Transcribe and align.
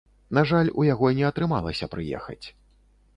На 0.37 0.43
жаль, 0.51 0.69
у 0.83 0.85
яго 0.93 1.11
не 1.19 1.27
атрымалася 1.31 1.91
прыехаць. 1.93 2.41